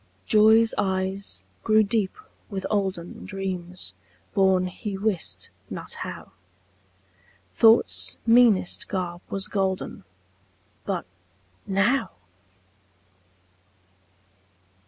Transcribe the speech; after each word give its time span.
Joy's 0.25 0.73
eyes 0.79 1.43
grew 1.63 1.83
deep 1.83 2.17
with 2.49 2.65
olden 2.71 3.23
Dreams, 3.23 3.93
born 4.33 4.65
he 4.65 4.97
wist 4.97 5.51
not 5.69 5.93
how; 6.01 6.31
Thought's 7.53 8.17
meanest 8.25 8.87
garb 8.89 9.21
was 9.29 9.47
golden; 9.47 10.03
But 10.85 11.05
now! 11.67 12.13